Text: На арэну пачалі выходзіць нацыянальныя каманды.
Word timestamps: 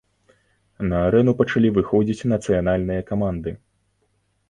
На 0.91 0.97
арэну 1.09 1.35
пачалі 1.43 1.73
выходзіць 1.77 2.27
нацыянальныя 2.35 3.01
каманды. 3.15 3.59